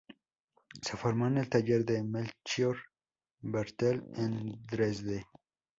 [0.81, 2.75] Se formó en el taller de Melchior
[3.41, 5.27] Barthel en Dresde.